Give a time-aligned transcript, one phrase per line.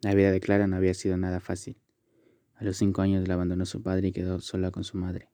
[0.00, 1.76] La vida de Clara no había sido nada fácil.
[2.54, 5.28] A los cinco años la abandonó su padre y quedó sola con su madre.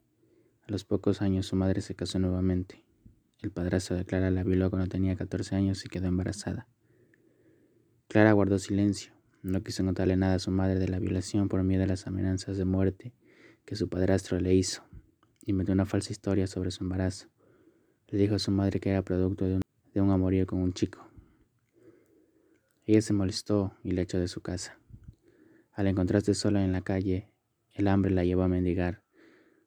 [0.67, 2.83] A los pocos años su madre se casó nuevamente.
[3.43, 6.67] El padrastro de Clara la violó cuando tenía 14 años y quedó embarazada.
[8.07, 9.13] Clara guardó silencio.
[9.43, 12.57] No quiso contarle nada a su madre de la violación por miedo a las amenazas
[12.57, 13.13] de muerte
[13.65, 14.83] que su padrastro le hizo.
[15.45, 17.27] Inventó una falsa historia sobre su embarazo.
[18.07, 19.61] Le dijo a su madre que era producto de un,
[19.93, 21.04] de un amorío con un chico.
[22.87, 24.77] Ella se molestó y la echó de su casa.
[25.71, 27.27] Al encontrarse sola en la calle,
[27.73, 29.01] el hambre la llevó a mendigar.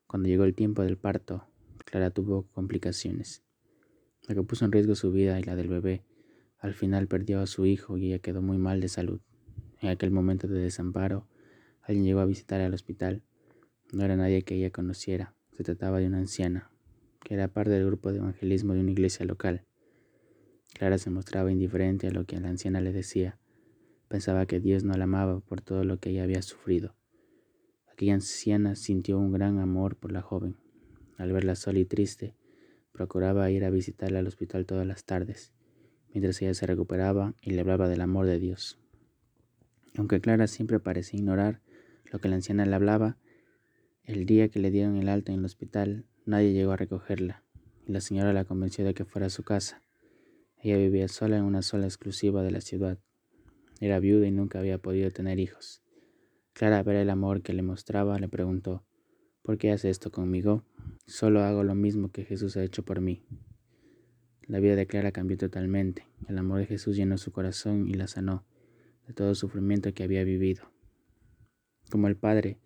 [0.06, 1.44] Cuando llegó el tiempo del parto,
[1.84, 3.42] Clara tuvo complicaciones,
[4.28, 6.04] lo que puso en riesgo su vida y la del bebé.
[6.58, 9.20] Al final perdió a su hijo y ella quedó muy mal de salud.
[9.80, 11.26] En aquel momento de desamparo,
[11.82, 13.22] alguien llegó a visitar al hospital.
[13.92, 16.70] No era nadie que ella conociera, se trataba de una anciana,
[17.24, 19.64] que era parte del grupo de evangelismo de una iglesia local.
[20.78, 23.36] Clara se mostraba indiferente a lo que la anciana le decía.
[24.06, 26.94] Pensaba que Dios no la amaba por todo lo que ella había sufrido.
[27.90, 30.56] Aquella anciana sintió un gran amor por la joven.
[31.16, 32.36] Al verla sola y triste,
[32.92, 35.52] procuraba ir a visitarla al hospital todas las tardes,
[36.10, 38.78] mientras ella se recuperaba y le hablaba del amor de Dios.
[39.96, 41.60] Aunque Clara siempre parecía ignorar
[42.04, 43.16] lo que la anciana le hablaba,
[44.04, 47.42] el día que le dieron el alto en el hospital, nadie llegó a recogerla,
[47.84, 49.82] y la señora la convenció de que fuera a su casa.
[50.68, 52.98] Ella vivía sola en una sola exclusiva de la ciudad.
[53.80, 55.80] Era viuda y nunca había podido tener hijos.
[56.52, 58.84] Clara, ver el amor que le mostraba, le preguntó,
[59.40, 60.66] ¿por qué hace esto conmigo?
[61.06, 63.24] Solo hago lo mismo que Jesús ha hecho por mí.
[64.42, 66.06] La vida de Clara cambió totalmente.
[66.28, 68.44] El amor de Jesús llenó su corazón y la sanó
[69.06, 70.70] de todo sufrimiento que había vivido.
[71.90, 72.58] Como el Padre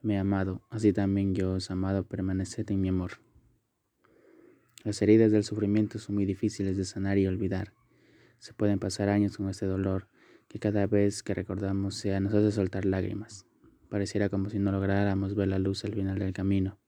[0.00, 3.14] me ha amado, así también yo os he amado, permaneced en mi amor.
[4.88, 7.74] Las heridas del sufrimiento son muy difíciles de sanar y olvidar.
[8.38, 10.08] Se pueden pasar años con este dolor
[10.48, 13.44] que cada vez que recordamos sea nos hace soltar lágrimas.
[13.90, 16.78] Pareciera como si no lográramos ver la luz al final del camino.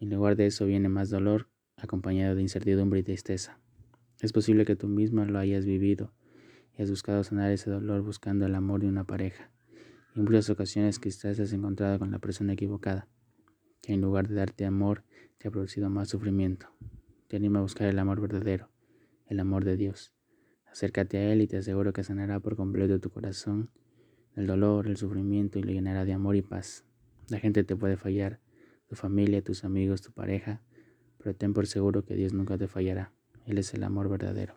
[0.00, 3.60] En lugar de eso viene más dolor acompañado de incertidumbre y tristeza.
[4.22, 6.14] Es posible que tú mismo lo hayas vivido
[6.78, 9.50] y has buscado sanar ese dolor buscando el amor de una pareja.
[10.14, 13.06] En muchas ocasiones quizás has encontrado con la persona equivocada,
[13.82, 15.04] que en lugar de darte amor
[15.36, 16.70] te ha producido más sufrimiento.
[17.28, 18.70] Te animo a buscar el amor verdadero,
[19.26, 20.14] el amor de Dios.
[20.64, 23.70] Acércate a Él y te aseguro que sanará por completo tu corazón,
[24.34, 26.86] el dolor, el sufrimiento y lo llenará de amor y paz.
[27.28, 28.40] La gente te puede fallar,
[28.86, 30.62] tu familia, tus amigos, tu pareja,
[31.18, 33.12] pero ten por seguro que Dios nunca te fallará.
[33.44, 34.54] Él es el amor verdadero.